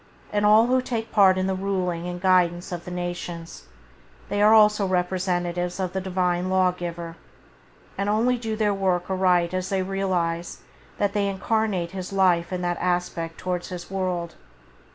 And 0.33 0.47
all 0.47 0.65
who 0.65 0.81
take 0.81 1.11
part 1.11 1.37
in 1.37 1.45
the 1.45 1.53
ruling 1.53 2.07
and 2.07 2.19
guidance 2.19 2.71
of 2.71 2.85
the 2.85 2.89
nations, 2.89 3.65
they 4.29 4.41
also 4.41 4.85
are 4.85 4.87
representatives 4.87 5.79
of 5.79 5.93
the 5.93 6.01
Divine 6.01 6.49
Lawgiver, 6.49 7.17
and 7.99 8.09
only 8.09 8.35
do 8.39 8.55
their 8.55 8.73
work 8.73 9.11
aright 9.11 9.53
as 9.53 9.69
they 9.69 9.83
realize 9.83 10.61
that 10.97 11.13
they 11.13 11.27
incarnate 11.27 11.91
His 11.91 12.11
life 12.11 12.51
in 12.51 12.63
that 12.63 12.79
aspect 12.81 13.37
towards 13.37 13.69
His 13.69 13.91
world. 13.91 14.33